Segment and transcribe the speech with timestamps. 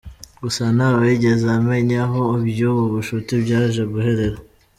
[0.43, 4.37] Gusa ntawigeze amenya aho iby’ubu bucuti byaje guherera.